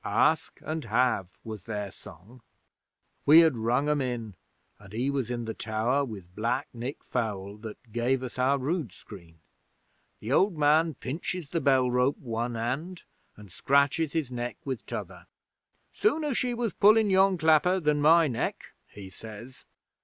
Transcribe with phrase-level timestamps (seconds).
[0.03, 2.41] "Ask and have" was their song.)
[3.27, 4.33] We had rung 'em in,
[4.79, 8.91] and he was in the tower with Black Nick Fowle, that gave us our rood
[8.91, 9.37] screen.
[10.19, 13.03] The old man pinches the bell rope one hand
[13.37, 15.27] and scratches his neck with t'other.
[15.93, 19.67] "Sooner she was pulling yon clapper than my neck, he says.